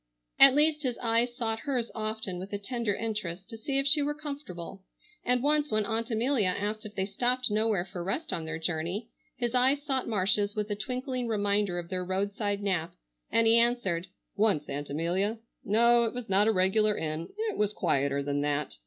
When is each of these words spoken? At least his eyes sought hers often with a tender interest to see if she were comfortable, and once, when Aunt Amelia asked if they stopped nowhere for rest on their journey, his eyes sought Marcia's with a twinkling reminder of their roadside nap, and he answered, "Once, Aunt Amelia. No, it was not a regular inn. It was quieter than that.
At 0.39 0.55
least 0.55 0.81
his 0.81 0.97
eyes 0.97 1.35
sought 1.37 1.59
hers 1.59 1.91
often 1.93 2.39
with 2.39 2.51
a 2.53 2.57
tender 2.57 2.95
interest 2.95 3.51
to 3.51 3.57
see 3.59 3.77
if 3.77 3.85
she 3.85 4.01
were 4.01 4.15
comfortable, 4.15 4.81
and 5.23 5.43
once, 5.43 5.69
when 5.69 5.85
Aunt 5.85 6.09
Amelia 6.09 6.55
asked 6.57 6.87
if 6.87 6.95
they 6.95 7.05
stopped 7.05 7.51
nowhere 7.51 7.85
for 7.85 8.03
rest 8.03 8.33
on 8.33 8.43
their 8.45 8.57
journey, 8.57 9.09
his 9.37 9.53
eyes 9.53 9.83
sought 9.83 10.07
Marcia's 10.07 10.55
with 10.55 10.71
a 10.71 10.75
twinkling 10.75 11.27
reminder 11.27 11.77
of 11.77 11.89
their 11.89 12.03
roadside 12.03 12.63
nap, 12.63 12.95
and 13.29 13.45
he 13.45 13.59
answered, 13.59 14.07
"Once, 14.35 14.67
Aunt 14.69 14.89
Amelia. 14.89 15.37
No, 15.63 16.05
it 16.05 16.15
was 16.15 16.27
not 16.27 16.47
a 16.47 16.51
regular 16.51 16.97
inn. 16.97 17.29
It 17.37 17.55
was 17.59 17.71
quieter 17.71 18.23
than 18.23 18.41
that. 18.41 18.77